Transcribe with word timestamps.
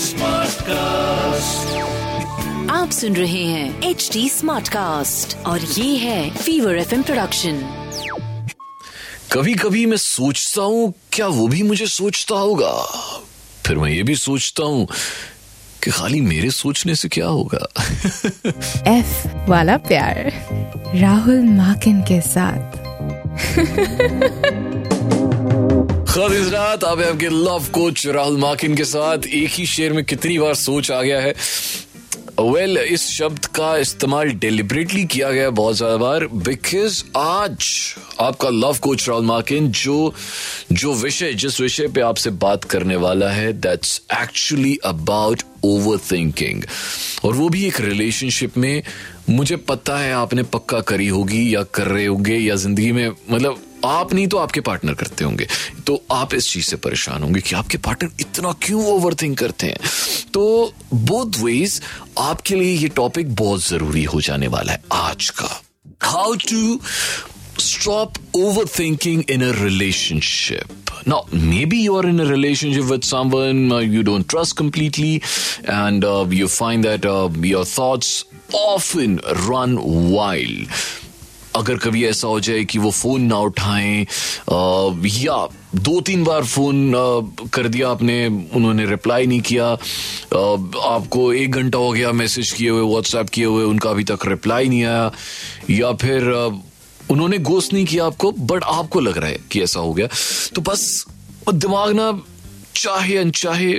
Smart 0.00 0.62
cast 0.62 1.76
आप 2.70 2.90
सुन 2.90 3.16
रहे 3.16 3.44
हैं 3.44 3.82
एच 3.82 4.10
डी 4.12 4.28
स्मार्ट 4.28 4.68
कास्ट 4.68 5.36
और 5.46 5.60
ये 5.60 5.96
है 5.96 6.30
फीवर 6.30 6.76
एफ़ 6.78 6.94
प्रोडक्शन 6.94 7.60
कभी 9.32 9.54
कभी 9.54 9.86
मैं 9.86 9.96
सोचता 9.96 10.62
हूँ 10.62 10.94
क्या 11.12 11.26
वो 11.26 11.48
भी 11.48 11.62
मुझे 11.62 11.86
सोचता 11.86 12.34
होगा? 12.34 12.72
फिर 13.66 13.78
मैं 13.78 13.90
ये 13.90 14.02
भी 14.02 14.14
सोचता 14.14 14.64
हूँ 14.64 14.88
कि 15.84 15.90
खाली 15.90 16.20
मेरे 16.20 16.50
सोचने 16.50 16.94
से 16.94 17.08
क्या 17.08 17.26
होगा? 17.26 17.66
एफ़ 18.98 19.28
वाला 19.48 19.76
प्यार 19.76 20.32
राहुल 20.96 21.40
माकिन 21.42 22.00
के 22.02 22.20
साथ। 22.20 22.78
खादिज 26.10 26.48
रात 26.48 26.84
आप 26.84 27.00
आपके 27.00 27.28
लव 27.28 27.66
कोच 27.72 28.06
राहुल 28.06 28.36
माकिन 28.36 28.74
के 28.76 28.84
साथ। 28.84 29.26
एक 29.26 29.50
ही 29.50 29.66
शेर 29.66 29.92
में 29.92 30.04
कितनी 30.04 30.38
बार 30.38 30.54
सोच 30.54 30.90
आ 30.90 31.02
गया 31.02 31.20
है। 31.20 31.34
वेल 32.40 32.74
well, 32.74 32.92
इस 32.92 33.06
शब्द 33.08 33.46
का 33.46 33.76
इस्तेमाल 33.76 34.30
डेलिबरेटली 34.30 35.04
किया 35.04 35.30
गया 35.32 35.50
बहुत 35.50 35.76
ज़्यादा 35.76 35.96
बार 35.96 36.26
बिकॉज़ 36.26 37.02
आज 37.16 37.66
आपका 38.20 38.48
लव 38.48 38.78
कोच 38.82 39.08
राहुल 39.08 39.24
माकिन 39.24 39.70
जो 39.72 40.14
जो 40.72 40.94
विषय 40.94 41.32
जिस 41.34 41.60
विषय 41.60 41.88
पे 41.88 42.00
आपसे 42.00 42.30
बात 42.30 42.64
करने 42.64 42.96
वाला 42.96 43.30
है 43.30 43.52
that's 43.52 44.00
actually 44.22 44.76
about 44.84 45.42
over 45.64 45.98
thinking 46.12 46.64
और 47.24 47.34
वो 47.34 47.48
भी 47.48 47.66
एक 47.66 47.80
रिलेशनशिप 47.80 48.58
में 48.58 48.82
मुझे 49.30 49.56
पता 49.56 49.98
है 49.98 50.12
आपने 50.12 50.42
पक्का 50.42 50.80
करी 50.80 51.08
होगी 51.08 51.54
या 51.54 51.62
कर 51.74 51.86
रहे 51.86 52.06
होंगे 52.06 52.36
या 52.36 52.54
ज़िंदगी 52.56 52.92
में 52.92 53.08
मतलब 53.08 53.62
आप 53.84 54.12
नहीं 54.12 54.26
तो 54.28 54.36
आपके 54.36 54.60
पार्टनर 54.60 54.94
करते 54.94 55.24
होंगे 55.24 55.46
तो 55.86 56.02
आप 56.12 56.34
इस 56.34 56.52
चीज़ 56.52 56.66
से 56.66 56.76
परेशान 56.76 57.22
होंगे 57.22 57.40
कि 57.40 57.56
आपके 57.56 57.78
पार्टनर 57.78 58.10
इतना 58.20 58.52
क्यों 58.62 58.84
ओवर 58.86 59.14
करते 59.14 59.66
हैं 59.66 59.78
तो 60.34 60.72
बोथ 60.94 61.42
वेज 61.42 61.80
आपके 62.18 62.54
लिए 62.54 62.72
ये 62.72 62.88
टॉपिक 62.88 63.34
बहुत 63.34 63.66
ज़रूरी 63.68 64.04
हो 64.04 64.20
जाने 64.20 64.48
वाला 64.48 64.72
है 64.72 64.82
आज 64.92 65.30
का 65.30 65.62
how 66.02 66.34
to 66.34 66.78
stop 67.60 68.18
overthinking 68.32 69.28
in 69.28 69.42
a 69.42 69.52
relationship. 69.52 70.70
Now, 71.06 71.26
maybe 71.30 71.76
you 71.76 71.96
are 71.96 72.06
in 72.06 72.18
a 72.20 72.24
relationship 72.24 72.88
with 72.90 73.04
someone 73.04 73.70
uh, 73.70 73.78
you 73.78 74.02
don't 74.02 74.26
trust 74.26 74.56
completely, 74.56 75.22
and 75.64 76.04
uh, 76.04 76.26
you 76.28 76.48
find 76.48 76.84
that 76.84 77.04
uh, 77.04 77.28
your 77.42 77.64
thoughts 77.66 78.24
often 78.52 79.20
run 79.46 79.76
wild. 80.10 80.68
अगर 81.56 81.76
कभी 81.76 82.04
ऐसा 82.06 82.28
हो 82.28 82.40
जाए 82.40 82.64
कि 82.64 82.78
वो 82.78 82.90
phone 82.90 83.22
ना 83.22 83.38
उठाएँ 83.38 84.06
या 85.20 85.36
दो 85.74 86.00
तीन 86.00 86.24
बार 86.24 86.44
फ़ोन 86.44 86.92
कर 87.54 87.68
दिया 87.68 87.88
आपने, 87.90 88.26
उन्होंने 88.54 88.86
रिप्लाई 88.86 89.26
नहीं 89.26 89.40
किया 89.40 89.66
आपको 89.66 91.32
एक 91.32 91.50
घंटा 91.52 91.78
हो 91.78 91.92
गया 91.92 92.12
मैसेज 92.12 92.50
किए 92.52 92.70
हुए 92.70 92.88
व्हाट्सएप 92.90 93.28
किए 93.28 93.44
हुए, 93.44 93.64
उनका 93.64 93.90
अभी 93.90 94.04
तक 94.04 94.26
रिप्लाई 94.26 94.68
नहीं 94.68 94.84
आया, 94.84 95.10
या 95.70 95.92
फिर 95.92 96.30
उन्होंने 97.10 97.38
गोस्ट 97.38 97.72
नहीं 97.72 97.84
किया 97.86 98.04
आपको 98.06 98.32
बट 98.32 98.64
आपको 98.64 99.00
लग 99.00 99.18
रहा 99.18 99.28
है 99.28 99.38
कि 99.52 99.62
ऐसा 99.62 99.80
हो 99.80 99.92
गया। 99.92 100.08
तो 100.54 100.60
बस 100.62 101.06
दिमाग 101.48 101.92
ना 101.92 102.10
चाहे 102.80 103.16
अनचाहे 103.16 103.72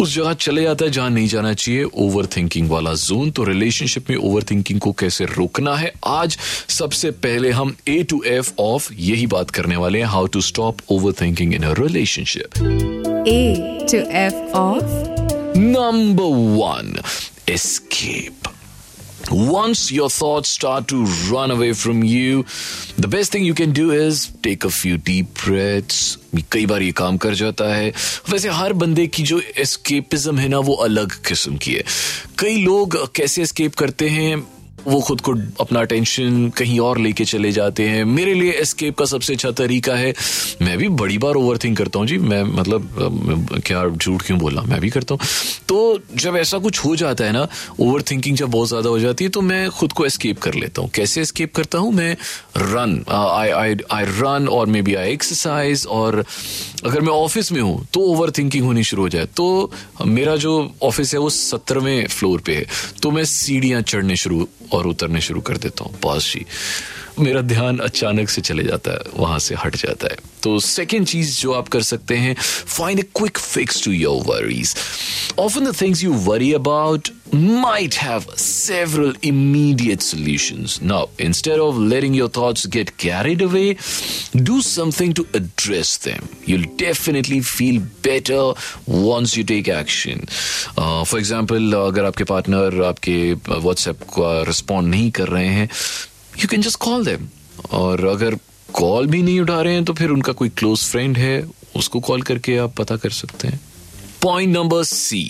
उस 0.00 0.14
जगह 0.14 0.32
चले 0.34 0.62
जाता 0.62 0.84
है 0.84 0.90
जहाँ 0.90 1.10
नहीं 1.10 1.26
जाना 1.28 1.52
चाहिए। 1.54 1.84
ओवर 1.84 2.26
थिंकिंग 2.26 2.70
वाला 2.70 2.94
जोन 2.94 3.30
तो 3.30 3.44
रिलेशनशिप 3.44 4.10
में 4.10 4.16
ओवर 4.16 4.42
थिंकिंग 4.50 4.80
को 4.80 4.92
कैसे 4.92 5.24
रोकना 5.24 5.74
है? 5.76 5.92
आज 6.06 6.38
सबसे 6.68 7.10
पहले 7.24 7.50
हम 7.50 7.74
ए 7.88 8.02
टू 8.02 8.22
एफ़ 8.26 8.52
ऑफ़ 8.60 8.92
यही 8.92 9.26
बात 9.26 9.50
करने 9.50 9.76
वाले 9.76 9.98
हैं। 9.98 10.06
How 10.06 10.26
to 10.26 10.40
stop 10.40 10.78
overthinking 11.20 11.54
in 11.54 11.62
a 11.62 11.74
relationship 11.78 12.58
A 13.28 13.86
to 13.92 13.98
F 14.18 14.34
of 14.56 15.58
number 15.58 16.36
one 16.58 17.00
escape 17.48 18.39
once 19.28 19.90
your 19.92 20.08
thoughts 20.10 20.48
start 20.48 20.88
to 20.88 21.04
run 21.30 21.50
away 21.50 21.72
from 21.72 22.02
you, 22.02 22.44
the 22.98 23.08
best 23.08 23.32
thing 23.32 23.44
you 23.44 23.54
can 23.54 23.72
do 23.72 23.90
is 23.90 24.32
take 24.42 24.64
a 24.64 24.70
few 24.70 24.96
deep 24.98 25.34
breaths. 25.34 26.16
कई 26.52 26.66
बार 26.66 26.82
ये 26.82 26.92
काम 26.92 27.16
कर 27.16 27.34
जाता 27.34 27.64
है 27.74 27.92
वैसे 28.30 28.48
हर 28.48 28.72
बंदे 28.72 29.06
की 29.06 29.22
जो 29.22 29.40
एस्केपिज्म 29.58 30.38
है 30.38 30.48
ना 30.48 30.58
वो 30.58 30.74
अलग 30.84 31.12
किस्म 31.28 31.56
की 31.56 31.74
है 31.74 31.84
कई 32.38 32.56
लोग 32.62 32.96
कैसे 33.16 33.42
एस्केप 33.42 33.74
करते 33.74 34.08
हैं 34.08 34.36
वो 34.86 35.00
खुद 35.00 35.20
को 35.20 35.32
अपना 35.60 35.82
टेंशन 35.84 36.48
कहीं 36.56 36.78
और 36.80 36.98
लेके 36.98 37.24
चले 37.24 37.52
जाते 37.52 37.88
हैं। 37.88 38.04
मेरे 38.06 38.34
लिए 38.34 38.52
एस्केप 38.60 38.98
का 38.98 39.04
सबसे 39.04 39.32
अच्छा 39.32 39.50
तरीका 39.52 39.94
है, 39.94 40.12
मैं 40.62 40.76
भी 40.78 40.88
बड़ी 40.90 41.18
बार 41.18 41.34
ओवर 41.34 41.58
थिंक 41.58 41.76
करता 41.78 41.98
हूँ 41.98 42.06
जी। 42.06 42.18
मैं 42.20 42.42
मतलब 42.44 43.60
क्या 43.66 43.84
झूठ 43.88 44.22
क्यों 44.22 44.38
बोला? 44.38 44.62
मैं 44.62 44.80
भी 44.80 44.90
करता 44.90 45.14
हूँ। 45.14 45.28
तो 45.68 45.98
जब 46.14 46.36
ऐसा 46.36 46.58
कुछ 46.58 46.84
हो 46.84 46.94
जाता 46.96 47.24
है 47.24 47.32
ना 47.32 47.46
ओवर 47.80 48.02
थिंकिंग 48.10 48.36
जब 48.36 48.50
बहुत 48.50 48.68
ज़्यादा 48.68 48.88
हो 48.88 48.98
जाती 49.00 49.24
है 49.24 49.30
तो 49.30 49.40
मैं 49.42 49.68
खुद 49.70 49.92
को 49.92 50.06
एस्केप 50.06 50.38
कर 50.38 50.54
लेता 50.54 50.82
हूँ। 50.82 50.90
कैसे 50.94 51.20
एस्केप 51.20 51.54
करता 51.54 51.78
हूँ? 51.78 51.92
मैं 51.92 52.16
run 52.56 53.04
I 53.10 53.50
I 53.50 53.76
I 53.92 54.04
run 54.10 54.48
और 54.50 54.66
मे 54.66 54.82
बी 54.82 54.94
आई 54.94 55.12
एक्सरसाइज 55.12 55.86
और 55.90 56.24
अगर 56.84 57.00
मैं 57.00 57.12
ऑफ़िस 57.12 57.52
में 57.52 57.60
हूँ 57.60 57.86
तो 57.94 58.00
ओवर 58.02 58.30
थिंकिंग 58.30 58.64
होनी 58.64 58.84
शुरू 58.84 59.02
हो 59.02 59.08
जाए। 59.08 59.26
तो 59.36 59.70
मेरा 60.06 60.36
जो 60.36 60.52
ऑफ़िस 60.82 61.12
है, 61.14 61.20
वो 61.20 61.30
सत्रहवें 61.30 62.06
फ्लोर 62.08 62.40
पे 62.46 62.54
है। 62.54 62.66
तो 63.02 63.10
मैं 63.10 63.24
सीढ़ियाँ 63.26 63.80
चढ़ने 63.82 64.16
शुरू 64.16 64.46
और 64.72 64.86
उतरने 64.86 65.20
शुरू 65.20 65.40
कर 65.40 65.56
देता 65.56 65.84
हूँ। 65.84 65.98
बॉस 66.02 66.32
जी। 66.32 66.46
मेरा 67.20 67.40
ध्यान 67.52 67.78
अचानक 67.78 68.28
से 68.30 68.42
चले 68.42 68.62
जाता 68.64 68.92
है, 68.92 69.00
वहाँ 69.16 69.38
से 69.38 69.54
हट 69.64 69.76
जाता 69.76 70.08
है। 70.10 70.16
तो 70.42 70.58
सेकेंड 70.60 71.06
चीज़ 71.06 71.40
जो 71.40 71.52
आप 71.52 71.68
कर 71.68 71.82
सकते 71.82 72.16
हैं 72.16 72.34
find 72.40 73.00
a 73.00 73.02
quick 73.16 73.38
fix 73.38 73.84
to 73.84 73.90
your 73.92 74.22
worries 74.26 74.74
often 75.38 75.70
the 75.70 75.74
things 75.80 76.04
you 76.04 76.12
worry 76.24 76.52
about 76.54 77.08
might 77.34 77.94
have 77.94 78.24
several 78.36 79.14
immediate 79.24 80.00
solution 80.00 80.66
now 80.86 81.06
instead 81.20 81.58
of 81.60 81.76
letting 81.90 82.16
your 82.16 82.30
thoughts 82.36 82.66
get 82.76 82.90
carried 83.00 83.42
away 83.42 83.76
do 84.36 84.60
something 84.62 85.14
to 85.14 85.26
address 85.36 85.98
them 86.04 86.26
you'll 86.48 86.64
definitely 86.78 87.40
feel 87.40 87.78
better 88.04 88.54
once 88.88 89.36
you 89.38 89.44
take 89.44 89.68
action 89.68 90.24
for 90.78 91.18
example 91.18 91.72
अगर 91.86 92.04
आपके 92.04 92.24
partner 92.24 92.82
आपके 92.84 93.18
WhatsApp 93.48 94.02
का 94.16 94.32
respond 94.46 94.90
नहीं 94.90 95.10
कर 95.20 95.28
रहे 95.28 95.48
हैं 95.48 95.68
you 96.38 96.48
can 96.48 96.62
just 96.62 96.78
call 96.78 97.04
them 97.04 97.28
और 97.70 98.04
अगर 98.06 98.34
कॉल 98.72 99.06
भी 99.06 99.22
नहीं 99.22 99.40
उठा 99.40 99.60
रहे 99.62 99.74
हैं 99.74 99.84
तो 99.84 99.92
फिर 99.92 100.10
उनका 100.10 100.32
कोई 100.32 100.48
क्लोज 100.48 100.84
फ्रेंड 100.84 101.18
है 101.18 101.50
उसको 101.76 102.00
कॉल 102.00 102.22
करके 102.22 102.56
आप 102.58 102.74
पता 102.76 102.96
कर 102.96 103.10
सकते 103.10 103.48
हैं। 103.48 103.60
Point 104.22 104.56
number 104.56 104.82
C 104.84 105.22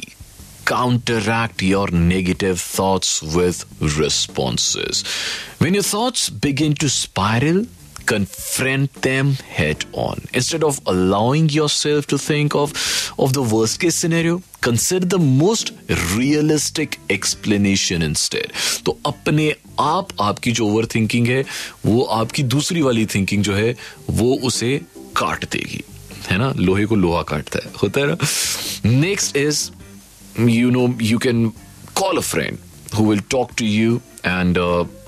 counteract 1.45 1.63
your 1.63 1.91
negative 1.91 2.61
thoughts 2.79 3.21
with 3.25 3.55
responses 3.83 5.05
when 5.63 5.75
your 5.75 5.85
thoughts 5.95 6.31
begin 6.33 6.75
to 6.75 6.89
spiral 6.89 7.67
Confront 8.11 8.97
them 9.03 9.29
head 9.57 9.83
on. 10.05 10.23
Instead 10.39 10.65
of 10.69 10.79
allowing 10.93 11.49
yourself 11.57 12.07
to 12.13 12.17
think 12.23 12.55
of, 12.61 12.73
of 13.25 13.35
the 13.35 13.43
worst 13.51 13.79
case 13.83 13.99
scenario, 14.05 14.33
consider 14.65 15.15
most 15.15 15.73
realistic 15.91 16.91
explanation 17.11 18.03
instead 18.15 18.53
तो 18.87 18.99
अपने 19.07 19.57
आप, 19.81 20.09
आपकी 20.21 20.53
जो 20.53 20.67
over 20.67 20.87
thinking 20.87 21.27
है, 21.27 21.45
वो 21.87 22.03
आपकी 22.03 22.43
दूसरी 22.43 22.83
वाली 22.83 23.07
थिंकिंग 23.07 23.43
जो 23.43 23.55
है, 23.55 23.77
वो 24.11 24.35
उसे 24.35 24.81
काट 25.17 25.45
देगी। 25.45 25.85
है 26.31 26.39
ना? 26.39 26.55
लोहे 26.57 26.87
को 26.87 26.95
लोहा 26.95 27.23
काटता 27.23 27.59
है। 27.65 27.73
होता 27.83 28.01
है 28.01 28.07
ना? 28.07 28.17
Next 28.85 29.37
is 29.37 29.71
you 30.41 30.71
know 30.71 30.99
you 31.03 31.19
can 31.19 31.49
call 31.95 32.17
a 32.17 32.21
friend 32.21 32.59
who 32.95 33.05
will 33.11 33.21
talk 33.31 33.51
to 33.59 33.65
you 33.65 34.01
and 34.27 34.59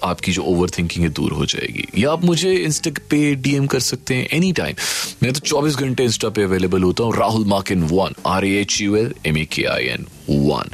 आपकी 0.05 0.33
जो 0.33 0.43
ओवर 0.43 0.71
थिंकिंग 0.71 1.05
है 1.05 1.11
दूर 1.11 1.33
हो 1.33 1.47
जाएगी। 1.47 1.87
या 2.03 2.13
आप 2.13 2.25
मुझे 2.25 2.53
इंस्टा 2.55 2.91
पे 3.11 3.35
डीएम 3.35 3.67
कर 3.67 3.81
सकते 3.81 4.15
हैं 4.15 4.27
एनी 4.33 4.53
टाइम 4.53 4.77
मैं 5.23 5.33
तो 5.33 5.41
24 5.41 5.77
घंटे 5.77 6.05
इंस्टा 6.05 6.29
पे 6.29 6.43
अवेलेबल 6.43 6.83
होता 6.83 7.05
हूँ। 7.05 7.17
Rahul 7.17 7.45
Makin 7.47 7.83
one 7.91 8.15
R 8.27 8.45
H 8.45 8.81
U 8.81 8.97
L 8.97 9.13
M 9.27 9.39
A 9.39 9.45
K 9.53 9.65
I 9.73 9.87
N 9.89 10.07
one 10.29 10.71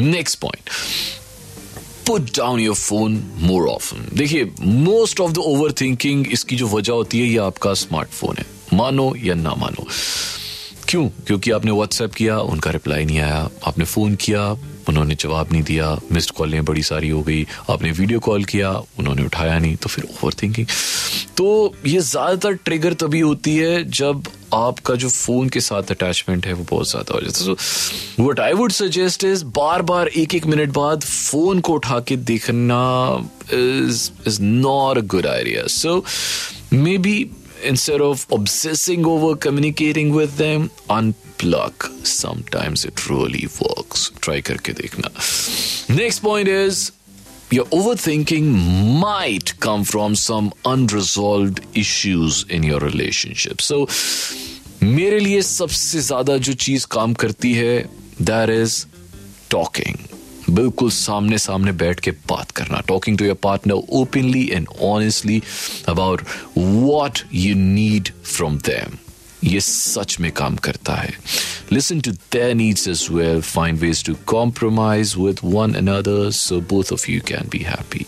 next 0.00 0.40
point 0.40 0.70
put 2.06 2.22
down 2.36 2.60
your 2.60 2.74
phone 2.74 3.22
more 3.40 3.68
often 3.68 4.08
देखिए 4.16 4.50
most 4.60 5.20
of 5.20 5.32
the 5.32 5.38
over 5.38 5.72
thinking 5.80 6.26
इसकी 6.32 6.56
जो 6.56 6.68
वजह 6.68 6.92
होती 6.92 7.20
है, 7.20 7.26
ये 7.26 7.38
आपका 7.38 7.74
स्मार्टफ़ोन 7.74 8.36
है। 8.38 8.44
मानो 8.74 9.14
या 9.24 9.34
ना 9.34 9.54
मानो। 9.54 9.86
क्यों? 10.88 11.08
क्योंकि 11.26 11.50
आपने 11.50 11.70
व्हाट्सएप 11.70 12.12
किया, 12.14 12.38
उनका 12.38 12.70
रिप्लाई 12.70 13.04
नहीं 13.04 13.18
आया, 13.20 13.48
आपने 13.66 13.84
फ़ोन 13.84 14.14
किया, 14.16 14.50
उन्होंने 14.88 15.14
जवाब 15.14 15.52
नहीं 15.52 15.62
दिया 15.62 15.96
मिस्ड 16.12 16.30
कॉलें 16.30 16.64
बड़ी 16.64 16.82
सारी 16.82 17.08
हो 17.08 17.22
गई, 17.22 17.46
आपने 17.70 17.90
वीडियो 17.92 18.20
कॉल 18.20 18.44
किया, 18.44 18.70
उन्होंने 18.98 19.24
उठाया 19.24 19.58
नहीं 19.58 19.76
तो 19.76 19.88
फिर 19.88 20.04
ओवर 20.04 20.34
थिंकिंग 20.42 20.66
तो 21.36 21.74
ये 21.86 22.00
ज़्यादातर 22.00 22.52
ट्रिगर 22.64 22.94
तभी 22.94 23.20
होती 23.20 23.56
है 23.56 23.82
जब 23.90 24.28
आपका 24.54 24.94
जो 24.94 25.08
फ़ोन 25.08 25.48
के 25.48 25.60
साथ 25.60 25.90
अटैचमेंट 25.90 26.46
है 26.46 26.52
वो 26.52 26.64
बहुत 26.70 26.90
ज़्यादा 26.90 27.14
हो 27.14 27.20
जाता 27.20 27.38
है। 27.38 27.56
So 27.56 28.22
what 28.22 28.40
I 28.40 28.52
would 28.52 28.72
suggest 28.72 29.24
is 29.24 29.44
बार 29.56 29.82
बार 29.90 30.08
एक 30.08 30.34
एक 30.34 30.46
मिनट 30.46 30.70
बाद 30.74 31.02
फ़ोन 31.04 31.60
को 31.60 31.74
उठा 31.74 31.98
के 32.08 32.16
देखना 32.30 32.78
is 33.52 34.10
is 34.26 34.40
not 34.42 34.98
a 34.98 35.02
good 35.14 35.26
idea 35.26 35.66
so 35.72 36.04
maybe 36.98 37.18
instead 37.62 38.00
of 38.00 38.26
obsessing 38.30 39.04
over 39.06 39.36
communicating 39.36 40.12
with 40.12 40.36
them, 40.36 40.70
unplug. 40.88 42.06
Sometimes 42.06 42.84
it 42.84 43.08
really 43.08 43.48
works. 43.60 44.10
Try 44.20 44.40
karke 44.40 44.74
dekhna. 44.74 45.10
Next 45.96 46.20
point 46.20 46.48
is 46.48 46.92
your 47.50 47.64
overthinking 47.66 48.46
might 49.00 49.58
come 49.60 49.84
from 49.84 50.16
some 50.16 50.52
unresolved 50.64 51.60
issues 51.74 52.44
in 52.48 52.62
your 52.62 52.80
relationship. 52.80 53.60
So, 53.60 53.86
मेरे 54.82 55.18
लिए 55.20 55.42
सबसे 55.42 56.00
ज़्यादा 56.00 56.36
जो 56.46 56.52
चीज़ 56.52 56.86
काम 56.90 57.14
करती 57.22 57.52
है 57.54 57.78
that 58.22 58.50
is 58.50 58.84
talking 59.50 60.15
बिल्कुल 60.50 60.90
सामने 60.90 61.38
सामने 61.38 61.72
बैठ 61.74 62.00
के 62.00 62.10
बात 62.30 62.50
करना। 62.50 62.80
Talking 62.88 63.18
to 63.18 63.24
your 63.24 63.36
partner 63.42 63.74
openly 64.00 64.46
and 64.52 64.68
honestly 64.82 65.42
about 65.88 66.22
what 66.58 67.18
you 67.34 67.54
need 67.56 68.08
from 68.24 68.58
them 68.66 68.96
ये 69.44 69.60
सच 69.60 70.16
में 70.20 70.30
काम 70.32 70.56
करता 70.56 70.94
है। 70.94 71.12
Listen 71.72 72.00
to 72.00 72.10
their 72.10 72.54
needs 72.54 72.88
as 72.88 73.06
well 73.10 73.40
find 73.42 73.78
ways 73.78 74.04
to 74.04 74.14
compromise 74.26 75.14
with 75.18 75.40
one 75.44 75.74
another 75.74 76.30
so 76.32 76.60
both 76.70 76.92
of 76.92 77.10
you 77.10 77.20
can 77.26 77.48
be 77.52 77.58
happy 77.66 78.06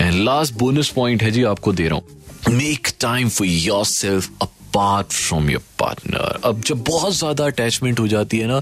and 0.00 0.22
last 0.24 0.54
bonus 0.58 0.88
point 0.96 1.22
है 1.22 1.30
जी, 1.30 1.42
आपको 1.44 1.72
दे 1.72 1.88
रहा 1.88 1.98
हूँ। 1.98 2.56
Make 2.56 2.88
time 3.00 3.28
for 3.28 3.46
yourself 3.86 4.30
apart 4.42 5.12
from 5.12 5.50
your 5.50 5.62
partner 5.78 6.40
अब 6.44 6.62
जब 6.66 6.84
बहुत 6.84 7.14
ज़्यादा 7.16 7.46
अटैचमेंट 7.46 8.00
हो 8.00 8.08
जाती 8.08 8.38
है 8.38 8.46
ना 8.48 8.60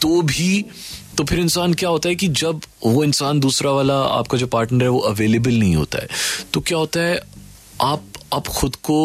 तो 0.00 0.20
भी 0.22 0.64
तो 1.16 1.24
फिर 1.24 1.38
इंसान 1.40 1.74
क्या 1.74 1.88
होता 1.88 2.08
है 2.08 2.14
कि 2.14 2.28
जब 2.28 2.60
वो 2.86 3.04
इंसान 3.04 3.40
दूसरा 3.40 3.70
वाला, 3.70 3.94
आपका 3.94 4.38
जो 4.38 4.46
पार्टनर 4.46 4.82
है, 4.82 4.88
वो 4.88 4.98
अवेलेबल 5.00 5.54
नहीं 5.54 5.74
होता 5.76 5.98
है 5.98 6.08
तो 6.52 6.60
क्या 6.60 6.78
होता 6.78 7.00
है, 7.00 7.20
आप 7.82 8.02
आप 8.32 8.46
खुद 8.48 8.76
को 8.76 8.98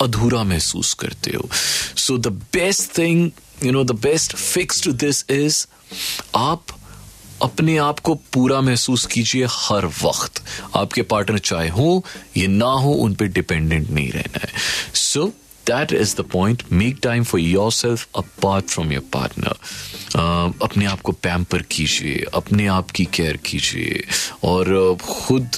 अधूरा 0.00 0.42
महसूस 0.44 0.92
करते 0.94 1.30
हो। 1.30 1.48
So 1.96 2.16
the 2.18 2.28
best 2.52 2.96
thing 2.98 3.30
you 3.64 3.72
know 3.72 3.84
the 3.84 3.92
best 4.02 4.36
fix 4.36 4.82
to 4.82 4.92
this 4.94 5.24
is 5.30 5.66
आप 6.36 6.78
अपने 7.42 7.76
आप 7.78 7.98
को 7.98 8.14
पूरा 8.32 8.60
महसूस 8.60 9.06
कीजिए 9.06 9.46
हर 9.50 9.86
वक्त। 10.02 10.42
आपके 10.76 11.02
पार्टनर 11.02 11.38
चाहे 11.38 11.68
हो 11.68 12.04
ये 12.36 12.46
ना 12.46 12.66
हो, 12.66 12.92
उन 12.92 13.14
पर 13.14 13.26
डिपेंडेंट 13.28 13.90
नहीं 13.90 14.10
रहना 14.10 14.40
है। 14.42 14.52
So 14.94 15.32
that 15.66 15.92
is 15.92 16.14
the 16.16 16.24
point 16.32 16.62
make 16.72 16.98
time 17.02 17.24
for 17.24 17.40
yourself 17.72 18.06
apart 18.16 18.64
from 18.64 18.92
your 18.92 19.04
partner 19.12 19.56
अपने 20.62 20.86
आप 20.86 21.00
को 21.00 21.12
पैम्पर 21.12 21.62
कीजिए 21.70 22.24
अपने 22.34 22.66
आप 22.66 22.90
की 22.90 23.04
केयर 23.04 23.36
कीजिए 23.36 24.04
और 24.44 24.96
uh, 24.98 25.02
खुद 25.02 25.56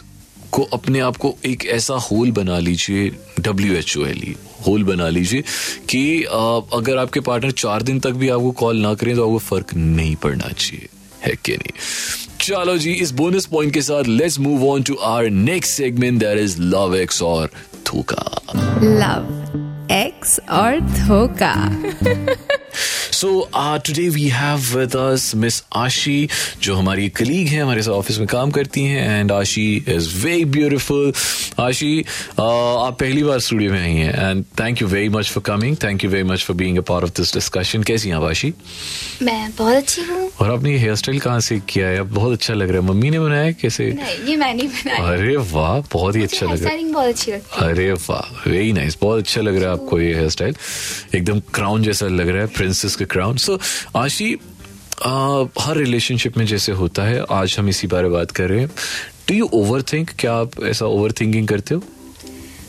को 0.50 0.62
अपने 0.72 1.00
आप 1.00 1.16
को 1.16 1.34
एक 1.46 1.64
ऐसा 1.66 1.94
होल 1.94 2.30
बना 2.32 2.58
लीजिए 2.58 3.10
W 3.40 3.74
H 3.74 3.96
O 3.96 4.04
L 4.06 4.18
E 4.24 4.34
whole 4.66 4.84
बना 4.84 5.08
लीजिए 5.08 5.42
कि 5.90 6.02
uh, 6.22 6.74
अगर 6.74 6.98
आपके 6.98 7.20
पार्टनर 7.20 7.50
चार 7.50 7.82
दिन 7.82 8.00
तक 8.00 8.10
भी 8.22 8.28
आपको 8.28 8.50
कॉल 8.62 8.76
ना 8.76 8.94
करें 8.94 9.14
तो 9.16 9.24
आपको 9.26 9.38
फ़र्क 9.38 9.74
नहीं 9.74 10.14
पड़ना 10.16 10.52
चाहिए 10.52 10.88
है 11.26 11.34
कि 11.44 11.52
नहीं? 11.52 11.72
चलो 12.40 12.76
जी 12.78 12.92
इस 12.92 13.10
बोनस 13.10 13.46
पॉइंट 13.46 13.72
के 13.74 13.82
साथ 13.82 14.08
let's 14.08 14.38
move 14.38 14.68
on 14.68 14.82
to 14.82 14.94
our 14.94 15.30
next 15.30 15.72
segment 15.72 16.18
that 16.20 16.38
is 16.38 16.60
love 16.60 16.96
ex 16.96 17.22
और 17.22 17.50
थूका 17.86 18.24
लव 18.82 19.63
एक्स 19.90 20.40
और 20.50 20.80
धोखा। 20.80 21.54
So 23.24 23.50
today 23.86 24.08
we 24.08 24.28
have 24.28 24.78
with 24.78 24.96
us 24.96 25.34
miss 25.34 25.62
Ashi 25.76 26.28
जो 26.62 26.74
हमारी 26.76 27.08
कलीग 27.08 27.46
हैं 27.48 27.62
हमारे 27.62 27.82
साथ 27.82 27.92
ऑफ़िस 27.92 28.18
में 28.18 28.26
काम 28.28 28.50
करती 28.50 28.82
हैं 28.84 29.20
and 29.20 29.32
Ashi 29.32 29.64
is 29.88 30.08
very 30.24 30.44
beautiful 30.56 31.12
Ashi 31.60 32.00
आप 32.40 32.96
पहली 33.00 33.22
बार 33.22 33.40
स्टूडियो 33.40 33.72
में 33.72 33.80
आई 33.82 33.92
हैं 33.92 34.30
and 34.30 34.44
thank 34.60 34.82
you 34.82 34.88
very 34.88 35.08
much 35.08 35.30
for 35.30 35.42
coming 35.46 35.76
thank 35.84 36.04
you 36.04 36.10
very 36.10 36.24
much 36.24 36.42
for 36.44 36.56
being 36.56 36.78
a 36.78 36.80
part 36.80 37.04
of 37.04 37.10
this 37.16 37.32
discussion 37.34 37.82
कैसी 37.82 38.08
हैं 38.08 38.16
आप 38.16 38.24
आशी 38.24 38.52
मैं 39.22 39.50
बहुत 39.58 39.76
अच्छी 39.76 40.02
हूँ। 40.02 40.28
और 40.40 40.50
आपने 40.50 40.76
हेयर 40.78 40.94
स्टाइल 40.94 41.18
कहाँ 41.20 41.40
से 41.40 41.58
किया 41.68 41.86
है? 41.88 42.02
बहुत 42.02 42.32
अच्छा 42.32 42.54
लग 42.54 42.70
रहा 42.70 42.80
है। 42.80 42.86
मम्मी 42.88 43.10
ने 43.10 43.20
बनाया 43.20 43.42
है? 43.42 43.52
कैसे? 43.52 43.90
नहीं 43.92 44.16
ये 44.28 44.36
मैंने 44.36 44.62
बनाया 44.62 45.08
अरे 45.12 45.36
वाह 45.36 45.80
बहुत 45.92 46.16
ही 46.16 46.22
अच्छा 46.22 46.46
लग 46.46 46.52
रहा 46.52 46.54
है। 46.54 46.62
स्टाइलिंग 46.62 46.92
बहुत 46.94 47.06
अच्छी 47.06 47.32
लगती 47.32 47.64
है। 47.64 47.70
अरे 47.70 47.90
वाह 47.92 48.50
वेरी 48.50 48.72
नाइस 48.72 48.98
बहुत 49.00 49.18
अच्छा 49.18 49.40
लग 49.40 49.56
रहा 49.56 49.72
है 49.72 49.80
आपको 49.80 50.00
ये 50.00 50.14
हेयर 50.14 50.28
स्टाइल 50.28 50.56
एकदम 51.14 51.40
क्राउन 51.54 51.82
जैसा 51.82 52.06
लग 52.06 52.28
रहा 52.28 52.40
है 52.42 52.46
प्रिंसेस 52.56 52.96
का 52.96 53.04
क्राउन 53.14 53.36
सो 53.36 53.58
आशी 53.96 54.30
हर 55.60 55.76
रिलेशनशिप 55.76 56.36
में 56.38 56.44
जैसे 56.46 56.72
होता 56.72 57.02
है 57.02 57.24
आज 57.32 57.56
हम 57.58 57.68
इसी 57.68 57.86
बारे 57.86 58.08
बात 58.08 58.30
कर 58.30 58.48
रहे 58.48 58.60
हैं। 58.60 58.68
डू 59.28 59.34
यू 59.34 59.48
ओवर 59.54 59.82
थिंक 59.92 60.10
क्या 60.18 60.34
आप 60.34 60.62
ऐसा 60.64 60.86
ओवर 60.86 61.12
थिंकिंग 61.20 61.48
करते 61.48 61.74
हो? 61.74 61.82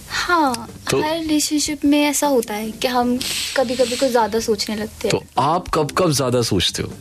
हाँ 0.09 0.67
तो- 0.91 1.03
हर 1.03 1.17
रिलेशनशिप 1.17 1.85
में 1.85 2.01
ऐसा 2.03 2.27
होता 2.27 2.53
है 2.53 2.71
कि 2.71 2.87
हम 2.87 3.17
कभी 3.57 3.75
कभी 3.75 3.95
कुछ 3.95 4.09
ज़्यादा 4.09 4.39
सोचने 4.39 4.75
लगते 4.75 5.07
हैं। 5.07 5.17
तो 5.17 5.41
आप 5.41 5.69
कब 5.73 5.91
कब 5.97 6.11
ज़्यादा 6.11 6.41
सोचते 6.41 6.83
हो? 6.83 6.91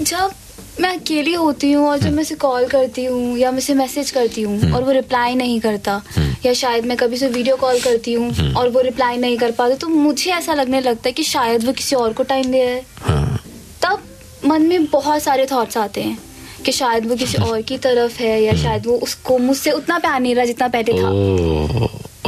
जब 0.00 0.32
मैं 0.80 0.88
अकेली 0.96 1.32
होती 1.32 1.70
हूँ 1.72 1.86
और 1.88 1.98
जब 1.98 2.12
मैं 2.12 2.22
उसे 2.22 2.34
कॉल 2.34 2.66
करती 2.68 3.04
हूँ 3.04 3.36
या 3.38 3.50
मैं 3.50 3.58
उसे 3.58 3.74
मैसेज 3.74 4.10
करती 4.10 4.42
हूँ 4.42 4.72
और 4.72 4.82
वो 4.84 4.92
रिप्लाई 4.92 5.34
नहीं 5.34 5.60
करता 5.60 6.00
या 6.44 6.52
शायद 6.52 6.86
मैं 6.86 6.96
कभी 6.96 7.16
से 7.16 7.28
वीडियो 7.28 7.56
कॉल 7.56 7.80
करती 7.80 8.12
हूँ 8.12 8.52
और 8.54 8.68
वो 8.68 8.80
रिप्लाई 8.80 9.16
नहीं 9.16 9.38
कर 9.38 9.50
पाता 9.50 9.74
तो 9.74 9.88
मुझे 9.88 10.30
ऐसा 10.30 10.54
लगने 10.54 10.80
लगता 10.80 11.08
है 11.08 11.12
कि 11.12 11.22
शायद 11.22 11.64
वो 11.64 11.72
किसी 11.72 11.96
और 11.96 12.12
को 12.12 12.22
टाइम 12.22 12.44
दे 12.44 12.64
रहा 12.64 12.74
है। 12.74 12.86
हाँ। 12.96 13.40
तब 13.82 14.02
मन 14.46 14.62
में 14.62 14.84
बहुत 14.84 15.22
सारे 15.22 15.46
थॉट्स 15.46 15.76
आते 15.76 16.02
हैं 16.02 16.18
कि 16.64 16.72
शायद 16.72 17.06
वो 17.06 17.16
किसी 17.16 17.38
और 17.38 17.62
की 17.62 17.78
तरफ़ 17.78 18.18
है 18.22 18.42
या 18.42 18.54
शायद 18.54 18.86
वो 18.86 18.96
उसको 18.96 19.38
मुझसे 19.38 19.70
उतना 19.70 19.98
प्यार 19.98 20.20
नहीं 20.20 20.34
रहा 20.34 20.44
जितना 20.44 20.68
पहले 20.68 20.92
था। 20.92 21.08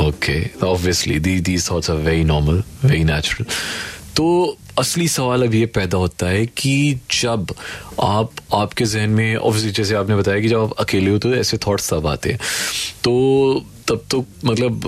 okay. 0.04 0.40
Obviously, 0.62 1.18
these, 1.18 1.42
these 1.42 1.64
thoughts 1.66 1.88
are 1.88 1.98
very 1.98 2.24
normal, 2.24 2.62
very 2.84 3.04
natural. 3.04 3.50
तो 4.16 4.56
असली 4.78 5.08
सवाल 5.08 5.42
अब 5.42 5.54
ये 5.54 5.66
पैदा 5.66 5.98
होता 5.98 6.26
है 6.26 6.46
कि 6.46 7.00
जब 7.10 7.54
आप 8.00 8.30
आपके 8.54 8.84
जहन 8.84 9.10
में 9.10 9.36
ऑब्वियसली 9.36 9.70
जैसे 9.70 9.94
आपने 9.94 10.16
बताया 10.16 10.40
कि 10.40 10.48
जब 10.48 10.62
आप 10.62 10.72
अकेले 10.72 11.10
हो 11.10 11.18
तो 11.18 11.34
ऐसे 11.34 11.58
थॉट्स 11.58 11.92
तब 11.92 12.06
आते 12.06 12.30
हैं। 12.30 12.38
तो 13.04 13.12
तब 13.88 14.04
तो 14.10 14.24
मतलब 14.44 14.82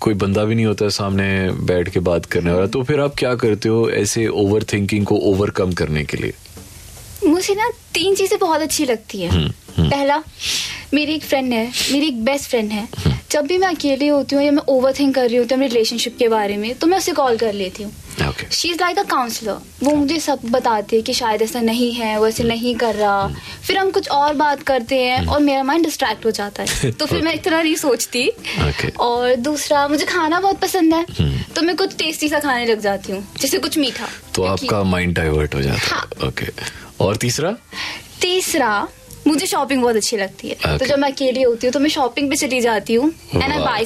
कोई 0.00 0.14
बंदा 0.14 0.44
भी 0.44 0.54
नहीं 0.54 0.66
होता 0.66 0.84
है 0.84 0.90
सामने 0.90 1.26
बैठ 1.66 1.88
के 1.88 2.00
बात 2.00 2.24
करने 2.26 2.52
वाला। 2.52 2.66
तो 2.66 2.82
फिर 2.82 3.00
आप 3.00 3.14
क्या 3.18 3.34
करते 3.34 3.68
हो 3.68 3.88
ऐसे 3.90 4.26
ओवर 4.26 4.64
थिंकिंग 4.72 5.04
को 5.06 5.16
ओवरकम 5.30 5.72
करने 5.72 6.04
के 6.04 6.16
लिए? 6.16 6.32
मुझे 7.26 7.54
ना 7.54 7.70
तीन 7.94 8.14
चीज़ें 8.14 8.38
बहुत 8.40 8.60
अच्छी 8.60 8.84
लगती 8.84 9.20
है। 9.20 9.48
पहला 9.70 10.22
मेरी 10.94 11.14
एक 11.14 11.22
फ्रेंड 11.22 11.52
है 11.52 11.66
मेरी 11.92 12.06
एक 12.06 12.24
बेस्ट 12.24 12.50
फ्रेंड 12.50 12.70
है। 12.72 12.88
जब 13.30 13.46
भी 13.46 13.56
मैं 13.58 13.68
अकेली 13.68 14.06
होती 14.08 14.36
हूँ 14.36 14.42
या 14.44 14.50
मैं 14.52 14.62
ओवर 14.68 14.92
थिंक 14.98 15.14
कर 15.14 15.26
रही 15.28 15.36
होती 15.36 15.54
हूँ 15.54 15.62
रिलेशनशिप 15.62 16.16
के 16.18 16.28
बारे 16.28 16.56
में 16.56 16.74
तो 16.74 16.86
मैं 16.86 16.98
उसे 16.98 17.12
कॉल 17.12 17.36
कर 17.38 17.52
लेती 17.52 17.82
हूँ। 17.82 17.92
She 18.52 18.68
is 18.70 18.78
like 18.80 18.98
a 18.98 19.02
counsellor 19.10 19.58
वो 19.82 19.94
मुझे 19.96 20.18
सब 20.20 20.40
बताती 20.44 20.96
है 20.96 21.02
कि 21.02 21.12
शायद 21.14 21.42
ऐसा 21.42 21.60
नहीं 21.60 21.92
है 21.92 22.18
वो 22.20 22.26
ऐसे 22.28 22.44
नहीं 22.44 22.74
कर 22.76 22.94
रहा। 22.94 23.26
फिर 23.66 23.78
हम 23.78 23.90
कुछ 23.90 24.08
और 24.10 24.34
बात 24.34 24.62
करते 24.62 24.98
हैं 24.98 25.26
और 25.26 25.40
मेरा 25.40 25.62
माइंड 25.62 25.84
डिस्ट्रैक्ट 25.84 26.26
हो 26.26 26.30
जाता 26.30 26.62
है। 26.62 26.90
तो 27.00 27.06
फिर 27.06 27.22
मैं 27.22 27.34
इतना 27.34 27.62
नहीं 27.62 27.74
सोचती. 27.76 28.26
और 29.00 29.34
दूसरा 29.38 29.86
मुझे 29.88 30.04
खाना 30.06 30.40
बहुत 30.40 30.58
पसंद 30.60 30.94
है 30.94 31.04
तो 31.54 31.62
मैं 31.62 31.76
कुछ 31.76 31.96
टेस्टी 31.96 32.28
सा 32.28 32.38
खाने 32.38 32.66
लग 32.66 32.80
जाती 32.80 33.12
हूँ 33.12 33.26
जैसे 33.40 33.58
कुछ 33.58 33.78
मीठा। 33.78 34.08
तो 34.34 34.44
आपका 34.44 34.82
माइंड 34.84 35.14
डाइवर्ट 35.16 35.54
हो 35.54 35.62
जाता 35.62 35.94
हाँ। 35.94 36.08
है। 36.14 36.28
ओके 36.28 36.52
और 37.04 37.16
तीसरा? 37.16 37.56
तीसरा 38.20 38.88
मुझे 39.26 39.46
शॉपिंग 39.46 39.82
बहुत 39.82 39.96
अच्छी 39.96 40.16
लगती 40.16 40.48
है। 40.48 40.56
Okay. 40.56 40.78
तो 40.78 40.86
जब 40.86 40.98
मैं 40.98 41.10
अकेली 41.12 41.42
होती 41.42 41.66
हूँ 41.66 41.72
तो 41.72 41.80
मैं 41.80 41.90
शॉपिंग 41.90 42.30
पे 42.30 42.36
चली 42.36 42.60
जाती 42.60 42.94
हूँ। 42.94 43.12
एंड 43.34 43.42
आई 43.42 43.58
बाय 43.58 43.84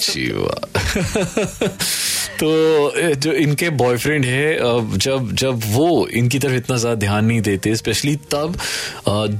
तो 2.34 2.46
जो 3.16 3.32
इनके 3.32 3.68
बॉयफ्रेंड 3.72 4.24
है 4.24 4.56
जब 4.98 5.30
जब 5.34 5.60
वो 5.66 6.06
इनकी 6.08 6.38
तरफ़ 6.38 6.52
इतना 6.54 6.76
ज़्यादा 6.76 7.00
ध्यान 7.00 7.24
नहीं 7.24 7.40
देते 7.40 7.74
स्पेशली 7.76 8.14
तब 8.32 8.56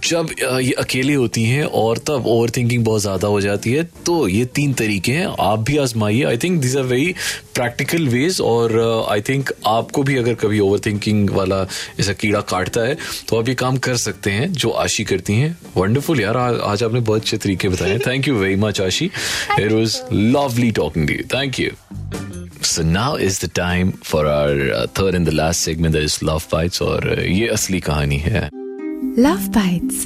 जब 0.05 0.31
ये 0.41 0.73
अकेली 0.79 1.15
होती 1.15 1.45
हैं 1.45 1.65
और 1.65 1.99
तब 2.09 2.27
ओवर 2.27 2.51
थिंकिंग 2.57 2.85
बहुत 2.85 3.01
ज़्यादा 3.01 3.29
हो 3.29 3.41
जाती 3.41 3.73
है 3.73 3.83
तो 4.07 4.27
ये 4.29 4.45
तीन 4.55 4.73
तरीके 4.75 5.13
हैं। 5.13 5.27
आप 5.41 5.59
भी 5.61 5.77
आजमाइए। 5.79 6.23
I 6.25 6.37
think 6.39 6.61
this 6.63 6.77
are 6.77 6.83
very 6.85 7.15
practical 7.55 8.09
ways 8.09 8.41
और 8.41 8.79
आई 9.11 9.21
थिंक 9.21 9.51
आपको 9.67 10.03
भी 10.03 10.17
अगर 10.17 10.35
कभी 10.35 10.61
ओवर 10.61 10.79
थिंकिंग 10.87 11.31
वाला 11.31 11.69
ऐसा 12.01 12.13
कीड़ा 12.13 12.41
काटता 12.41 12.81
है 12.81 12.97
तो 13.29 13.41
आप 13.41 13.49
ये 13.49 13.55
काम 13.55 13.77
कर 13.77 13.97
सकते 13.97 14.31
हैं 14.31 14.53
जो 14.53 14.71
आशी 14.71 15.05
करती 15.05 15.35
हैं। 15.35 15.59
वंडरफुल 15.77 16.21
यार 16.21 16.37
आ- 16.37 16.73
आज 16.73 16.83
आपने 16.83 17.01
बहुत 17.01 17.21
अच्छे 17.21 17.37
तरीके 17.37 17.69
बताए। 17.69 17.99
Thank 17.99 18.29
you 18.29 18.35
very 18.35 18.57
much 18.57 18.81
Ashi. 18.81 19.11
It 19.61 19.73
was 19.73 19.97
lovely 20.15 20.73
talking 20.79 21.07
to 21.11 21.17
you. 21.17 21.27
Thank 21.35 21.61
you. 21.61 21.71
So 22.65 22.83
now 22.83 23.11
is 23.19 23.39
the 23.45 23.51
time 23.59 23.91
for 24.11 24.23
our 24.27 24.55
uh, 24.71 24.87
third 24.99 25.17
and 25.19 25.29
the 25.29 25.37
last 25.39 25.69
segment 25.69 25.93
that 25.93 26.07
is 26.09 26.19
Love 26.29 26.51
Bites 26.55 26.83
और 26.83 27.15
uh, 27.15 27.21
ये 27.21 27.49
असली 27.49 27.81
कहानी 27.81 28.17
है। 28.17 28.51
Love 29.19 29.49
bites 29.49 30.05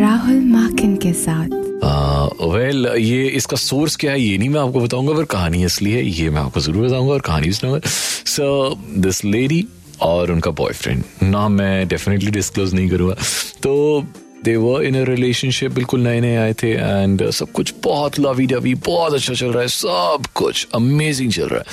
Rahul 0.00 0.40
माकिन 0.40 0.96
के 0.96 1.12
साथ। 1.12 1.67
Well 1.84 2.86
ये 2.98 3.26
इसका 3.28 3.56
source 3.56 3.96
क्या 3.96 4.12
है? 4.12 4.20
ये 4.20 4.38
नहीं 4.38 4.48
मैं 4.48 4.60
आपको 4.60 4.80
बताऊँगा, 4.80 5.12
पर 5.14 5.24
कहानी 5.26 5.62
असली 5.64 5.92
है, 5.92 6.04
ये 6.04 6.30
मैं 6.30 6.40
आपको 6.40 6.60
ज़रूर 6.60 6.86
बताऊँगा 6.86 7.12
और 7.12 7.20
कहानी 7.20 7.52
सो 7.52 8.74
दिस 8.96 9.24
लेडी 9.24 9.64
और 10.02 10.32
उनका 10.32 10.50
बॉयफ्रेंड 10.52 11.02
नाम 11.22 11.52
मैं 11.52 11.88
डेफिनेटली 11.88 12.30
डिस्क्लोज 12.30 12.74
नहीं 12.74 12.88
करूँगा। 12.90 13.14
तो 13.62 14.04
दे 14.44 14.56
वर 14.56 14.82
इन 14.84 14.94
अ 14.94 15.04
रिलेशनशिप 15.04 15.72
बिल्कुल 15.72 16.00
नए 16.00 16.20
नए 16.20 16.36
आए 16.36 16.52
थे 16.62 16.70
एंड 16.72 17.28
सब 17.30 17.52
कुछ 17.52 17.72
बहुत 17.84 18.18
लवी 18.20 18.46
डवी 18.46 18.74
बहुत 18.86 19.14
अच्छा 19.14 19.34
चल 19.34 19.52
रहा 19.52 19.62
है, 19.62 19.68
सब 19.68 20.26
कुछ 20.34 20.66
अमेजिंग 20.74 21.32
चल 21.32 21.48
रहा 21.48 21.58
है। 21.58 21.64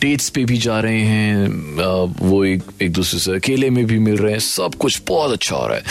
डेट्स 0.00 0.28
पे 0.30 0.44
भी 0.44 0.56
जा 0.58 0.78
रहे 0.80 1.00
हैं 1.00 2.16
वो 2.20 2.44
एक 2.44 2.62
एक 2.82 2.92
दूसरे 2.92 3.20
से 3.20 3.32
अकेले 3.32 3.70
में 3.70 3.84
भी 3.86 3.98
मिल 3.98 4.16
रहे 4.16 4.32
हैं, 4.32 4.40
सब 4.40 4.74
कुछ 4.74 5.00
बहुत 5.08 5.32
अच्छा 5.32 5.56
हो 5.56 5.66
रहा 5.66 5.76
है। 5.76 5.84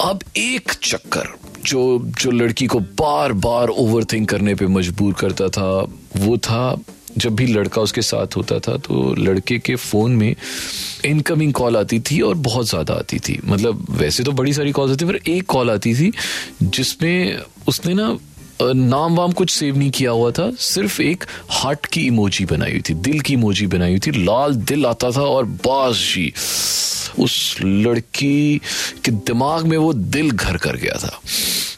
अब 0.00 0.20
एक 0.36 0.72
चक्कर 0.84 1.28
जो 1.66 1.80
जो 2.20 2.30
लड़की 2.30 2.66
को 2.66 2.78
बार 3.00 3.32
बार 3.46 3.68
ओवर 3.68 4.04
थिंक 4.04 4.28
करने 4.28 4.54
पे 4.54 4.66
मजबूर 4.66 5.12
करता 5.20 5.48
था, 5.48 5.70
वो 6.16 6.36
था 6.38 6.76
जब 7.18 7.34
भी 7.36 7.46
लड़का 7.46 7.82
उसके 7.82 8.02
साथ 8.02 8.36
होता 8.36 8.58
था 8.58 8.76
तो 8.78 9.14
लड़के 9.18 9.58
के 9.58 9.74
फ़ोन 9.76 10.12
में 10.12 10.34
इनकमिंग 11.04 11.52
कॉल 11.52 11.76
आती 11.76 11.98
थी 12.00 12.20
और 12.20 12.34
बहुत 12.38 12.68
ज़्यादा 12.68 12.94
आती 12.94 13.18
थी। 13.18 13.38
मतलब 13.44 13.86
वैसे 13.90 14.24
तो 14.24 14.32
बड़ी 14.32 14.52
सारी 14.52 14.72
कॉल 14.72 14.90
आती 14.90 15.04
थी, 15.04 15.08
पर 15.08 15.30
एक 15.30 15.46
कॉल 15.46 15.70
आती 15.70 15.94
थी 15.94 16.12
जिसमें 16.62 17.42
उसने 17.68 17.94
ना 17.94 18.16
नाम 18.62 19.16
वाम 19.16 19.32
कुछ 19.32 19.50
सेव 19.50 19.78
नहीं 19.78 19.90
किया 19.90 20.10
हुआ 20.10 20.30
था, 20.30 20.50
सिर्फ़ 20.50 21.02
एक 21.02 21.24
हार्ट 21.50 21.86
की 21.86 22.06
इमोजी 22.06 22.44
बनाई 22.44 22.70
हुई 22.70 22.80
थी, 22.80 22.94
दिल 22.94 23.20
की 23.20 23.32
इमोजी 23.32 23.66
बनाई 23.66 23.90
हुई 23.90 23.98
थी, 23.98 24.10
लाल 24.10 24.54
दिल 24.54 24.86
आता 24.86 25.10
था 25.10 25.20
और 25.20 25.44
बाजी 25.44 26.32
उस 27.18 27.56
लड़की 27.62 28.60
के 29.04 29.10
दिमाग 29.10 29.66
में 29.66 29.78
वो 29.78 29.92
दिल 29.92 30.30
घर 30.30 30.56
कर 30.56 30.76
गया 30.76 30.94
था। 30.94 31.20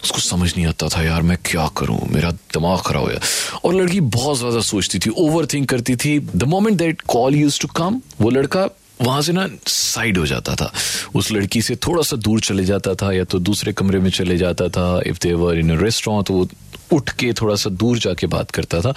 उसको 0.05 0.19
समझ 0.19 0.57
नहीं 0.57 0.67
आता 0.67 0.89
था, 0.89 1.03
यार, 1.03 1.23
मैं 1.23 1.39
क्या 1.45 1.71
करूँ? 1.77 2.01
मेरा 2.11 2.31
दिमाग 2.31 2.79
खराब 2.79 3.03
हो 3.03 3.09
गया। 3.09 3.21
और 3.65 3.75
लड़की 3.75 4.01
बहुत 4.01 4.39
ज़्यादा 4.39 4.61
सोचती 4.61 4.99
थी 4.99 5.11
ओवर 5.11 5.47
थिंक 5.47 5.69
करती 5.69 5.97
थी। 5.97 6.19
The 6.19 6.43
moment 6.43 6.79
that 6.79 7.01
call 7.01 7.35
used 7.35 7.61
to 7.61 7.69
come 7.69 8.01
वो 8.21 8.31
लड़का 8.31 8.69
वहाँ 9.01 9.23
से 9.23 9.33
ना 9.33 9.49
साइड 9.67 10.19
हो 10.19 10.27
जाता 10.27 10.55
था। 10.55 10.73
उस 11.15 11.31
लड़की 11.33 11.63
से 11.63 11.77
थोड़ा 11.87 12.03
सा 12.03 12.17
दूर 12.19 12.41
चले 12.41 12.65
जाता 12.65 12.95
था 12.95 13.13
या 13.13 13.25
तो 13.25 13.39
दूसरे 13.41 13.73
कमरे 13.73 14.01
में 14.01 14.11
चले 14.11 14.37
जाता 14.39 14.69
था। 14.69 15.01
If 15.07 15.19
they 15.23 15.33
were 15.35 15.59
in 15.59 15.79
restaurant 15.79 16.27
तो 16.27 16.35
वो 16.35 16.49
उठ 16.93 17.11
के 17.11 17.33
थोड़ा 17.33 17.55
सा 17.55 17.71
दूर 17.73 17.99
जाके 17.99 18.27
बात 18.29 18.51
करता 18.51 18.81
था। 18.81 18.95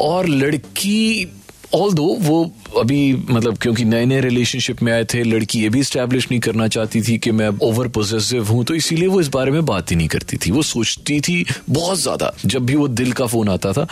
और 0.00 0.28
लड़की 0.28 1.32
ऑल 1.74 1.92
दो 1.94 2.04
वो 2.20 2.42
अभी 2.78 3.12
मतलब 3.30 3.56
क्योंकि 3.58 3.84
नए 3.84 4.04
नए 4.06 4.20
रिलेशनशिप 4.20 4.82
में 4.82 4.92
आए 4.92 5.04
थे, 5.04 5.22
लड़की 5.24 5.60
ये 5.60 5.68
भी 5.68 5.82
स्टैब्लिश 5.84 6.26
नहीं 6.30 6.40
करना 6.40 6.68
चाहती 6.68 7.00
थी 7.02 7.16
कि 7.18 7.30
मैं 7.30 7.48
ओवर 7.62 7.88
पोजेसिव 7.88 8.48
हूँ 8.48 8.64
तो 8.64 8.74
इसीलिए 8.74 9.08
वो 9.08 9.20
इस 9.20 9.28
बारे 9.28 9.50
में 9.50 9.64
बात 9.66 9.90
ही 9.90 9.96
नहीं 9.96 10.08
करती 10.08 10.36
थी। 10.36 10.50
वो 10.50 10.62
सोचती 10.62 11.20
थी 11.20 11.44
बहुत 11.70 11.98
ज़्यादा, 11.98 12.32
जब 12.44 12.66
भी 12.66 12.74
वो 12.74 12.88
दिल 12.88 13.12
का 13.12 13.26
फ़ोन 13.26 13.48
आता 13.48 13.72
था, 13.72 13.86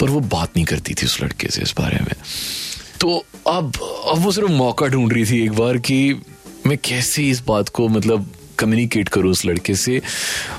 पर 0.00 0.10
वो 0.10 0.20
बात 0.20 0.56
नहीं 0.56 0.66
करती 0.66 0.94
थी 0.94 1.06
उस 1.06 1.20
लड़के 1.22 1.48
से 1.48 1.62
इस 1.62 1.74
बारे 1.78 2.00
में। 2.00 2.14
तो 3.02 3.24
अब 3.46 3.72
अब 4.08 4.18
वो 4.18 4.32
सिर्फ़ 4.32 4.50
मौका 4.50 4.86
ढूंढ 4.86 5.12
रही 5.12 5.24
थी 5.24 5.44
एक 5.44 5.52
बार 5.52 5.78
कि 5.78 6.14
मैं 6.66 6.78
कैसे 6.78 7.22
इस 7.22 7.46
बात 7.46 7.68
को 7.68 7.88
मतलब 7.88 8.32
कम्युनिकेट 8.58 9.08
करूँ 9.08 9.30
उस 9.30 9.46
लड़के 9.46 9.74
से। 9.74 10.02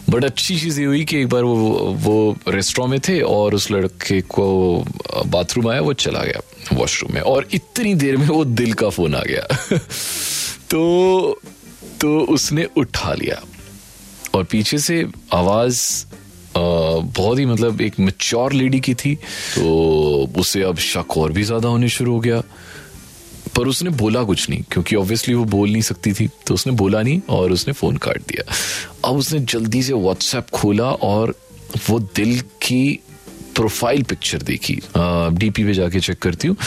बट 0.10 0.26
अच्छी 0.26 0.60
चीज़ 0.60 0.80
ये 0.80 0.86
हुई 0.86 1.06
कि 1.06 1.18
एक 1.18 1.30
बार 1.30 1.44
वो 1.44 1.56
वो 2.00 2.38
रेस्टोरेंट 2.48 2.92
में 2.92 3.00
थे 3.00 3.22
और 3.22 3.56
उस 3.56 3.72
लड़के 3.72 4.22
को 4.22 4.78
बाथरूम 5.26 5.68
आया, 5.68 5.82
वो 5.82 5.94
चला 5.94 6.20
गया 6.20 6.42
वॉशरूम 6.74 7.14
में। 7.14 7.22
और 7.22 7.48
इतनी 7.54 7.96
देर 7.96 8.18
में 8.18 8.28
वो 8.28 8.46
दिल 8.46 8.74
का 8.74 8.90
फ़ोन 8.90 9.16
आ 9.16 9.22
गया। 9.22 9.78
तो 10.70 11.42
तो 12.02 12.20
उसने 12.20 12.68
उठा 12.78 13.14
लिया। 13.14 13.44
और 14.34 14.44
पीछे 14.44 14.78
से 14.78 15.06
आवाज़ 15.34 16.06
बहुत 16.56 17.40
ही 17.40 17.46
मतलब 17.46 17.82
एक 17.82 18.00
मेच्योर 18.00 18.54
लेडी 18.54 18.80
की 18.80 18.94
थी 18.96 19.16
तो 19.16 20.32
उसे 20.40 20.62
अब 20.64 20.78
शक 20.80 21.18
और 21.18 21.32
भी 21.32 21.44
ज़्यादा 21.44 21.70
होने 21.70 21.90
शुरू 21.90 22.14
हो 22.14 22.20
गया। 22.20 22.42
पर 23.56 23.68
उसने 23.68 23.90
बोला 23.92 24.24
कुछ 24.24 24.50
नहीं, 24.50 24.64
क्योंकि 24.72 24.96
ऑब्वियसली 24.96 25.34
वो 25.34 25.44
बोल 25.46 25.70
नहीं 25.72 25.82
सकती 25.82 26.14
थी 26.14 26.28
तो 26.48 26.54
उसने 26.54 26.74
बोला 26.74 27.02
नहीं 27.02 27.22
और 27.30 27.52
उसने 27.52 27.74
फ़ोन 27.74 27.98
काट 27.98 28.22
दिया। 28.28 28.54
अब 29.06 29.16
उसने 29.16 29.40
जल्दी 29.42 29.82
से 29.84 29.94
व्हाट्सएप 29.96 30.50
खोला 30.54 30.90
और 31.04 31.36
वो 31.90 32.00
दिल 32.00 32.40
की 32.62 33.00
प्रोफ़ाइल 33.56 34.04
पिक्चर 34.04 34.42
देखी। 34.44 34.80
डीपी 34.96 35.64
पे 35.64 35.74
जाके 35.74 36.00
चेक 36.00 36.20
करती 36.20 36.48
हूँ 36.48 36.58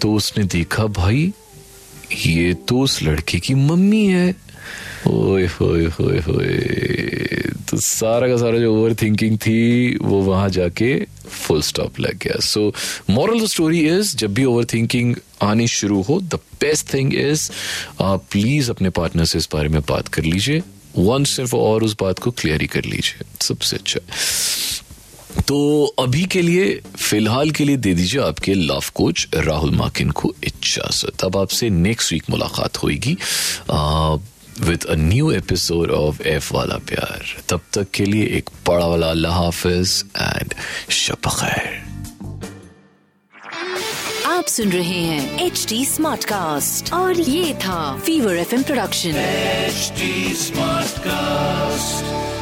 तो 0.00 0.12
उसने 0.14 0.44
देखा, 0.44 0.86
भाई, 0.86 1.32
ये 2.16 2.54
तो 2.68 2.78
उस 2.80 3.02
लड़के 3.02 3.38
की 3.40 3.54
मम्मी 3.56 4.06
है। 4.06 4.34
ओए 5.08 5.46
होए 5.50 5.84
होए 5.90 6.18
होए। 6.20 6.54
तो 7.74 7.80
सारा 7.80 8.26
का 8.28 8.36
सारा 8.36 8.58
जो 8.58 8.74
ओवर 8.74 8.94
थिंकिंग 8.94 9.36
थी, 9.38 9.96
वो 10.02 10.20
वहाँ 10.22 10.48
जाके 10.48 10.88
फुल 11.26 11.62
स्टॉप 11.62 11.98
लग 12.00 12.18
गया। 12.18 12.38
सो 12.40 12.72
मॉरल 13.10 13.46
स्टोरी 13.46 13.80
इज़ 13.88 14.16
जब 14.16 14.34
भी 14.34 14.44
ओवर 14.44 14.64
थिंकिंग 14.64 15.16
आनी 15.42 15.66
शुरू 15.68 16.02
हो 16.02 16.20
द 16.20 16.34
बेस्ट 16.34 16.92
थिंग 16.94 17.14
इज़ 17.14 17.50
आप 18.00 18.24
प्लीज़ 18.30 18.70
अपने 18.70 18.90
पार्टनर 18.90 19.24
से 19.24 19.38
इस 19.38 19.48
बारे 19.52 19.68
में 19.68 19.80
बात 19.80 20.08
कर 20.08 20.22
लीजिए। 20.22 20.62
वन 20.98 21.24
सिर्फ़ 21.24 21.56
और 21.56 21.84
उस 21.84 21.96
बात 22.00 22.18
को 22.18 22.30
क्लियर 22.30 22.60
ही 22.60 22.66
कर 22.66 22.84
लीजिए। 22.84 23.26
सबसे 23.42 23.76
अच्छा। 23.76 24.00
तो 25.48 25.84
अभी 25.98 26.24
के 26.24 26.42
लिए, 26.42 26.80
फ़िलहाल 26.96 27.50
के 27.50 27.64
लिए 27.64 27.76
दे 27.76 27.94
दीजिए 27.94 28.20
आपके 28.20 28.54
लव 28.54 28.84
कोच 28.94 29.28
राहुल 29.34 29.70
माकिन 29.70 30.10
को 30.10 30.34
इजाज़त। 30.44 31.24
अब 31.24 31.36
आपसे 31.36 31.70
नेक्स्ट 31.70 32.12
वीक 32.12 32.30
मुलाकात 32.30 32.76
होगी 32.76 33.16
with 34.60 34.84
a 34.84 34.94
new 34.94 35.30
episode 35.32 35.90
of 35.90 36.22
F 36.22 36.52
वाला 36.54 36.76
प्यार 36.88 37.24
तब 37.48 37.60
तक 37.72 37.90
के 37.94 38.04
लिए 38.04 38.26
एक 38.36 38.50
बड़ा 38.68 38.86
वाला 38.86 39.10
अल्लाह 39.10 39.32
हाफिज 39.34 40.04
एंड 40.16 40.54
शब 40.90 41.28
खैर। 41.28 41.82
आप 44.26 44.46
सुन 44.46 44.70
रहे 44.72 45.00
हैं 45.00 45.46
एच 45.46 45.66
डी 45.68 45.84
स्मार्ट 45.84 46.24
कास्ट 46.24 46.92
और 46.92 47.20
ये 47.20 47.54
था 47.54 47.96
Fever 47.96 48.36
F 48.36 48.54
M 48.54 48.62
production 48.62 49.16
H 49.16 49.92
smart 50.38 50.98
cast 50.98 52.33